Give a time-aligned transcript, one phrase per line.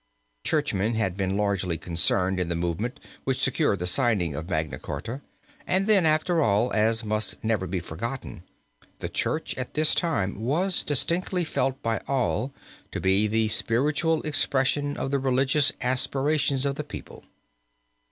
[0.43, 5.21] Churchmen had been largely concerned in the movement which secured the signing of Magna Charta,
[5.67, 8.41] and then after all, as must never be forgotten,
[8.97, 12.51] the Church at this time was distinctly felt by all
[12.89, 17.23] to be the spiritual expression of the religious aspirations of the people.